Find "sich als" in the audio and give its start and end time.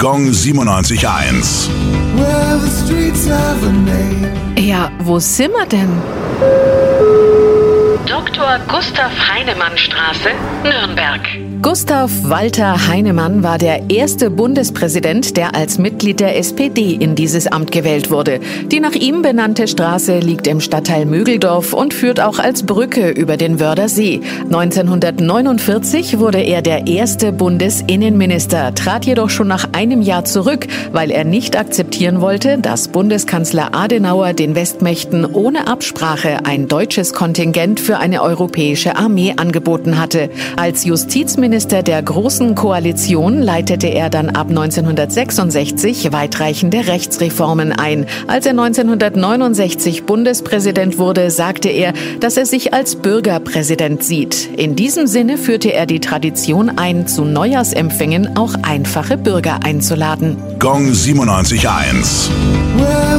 52.46-52.96